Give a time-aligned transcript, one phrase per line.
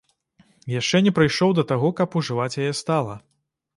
[0.79, 3.13] Яшчэ не прыйшоў да таго, каб ужываць яе стала.